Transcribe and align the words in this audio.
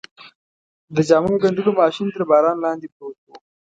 د 0.95 0.97
جامو 1.09 1.33
ګنډلو 1.43 1.71
ماشین 1.81 2.07
تر 2.15 2.21
باران 2.29 2.57
لاندې 2.65 2.87
پروت 2.95 3.17
و. 3.27 3.29